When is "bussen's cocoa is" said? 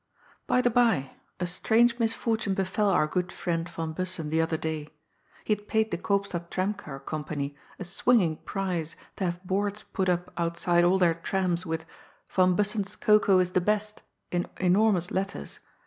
12.55-13.51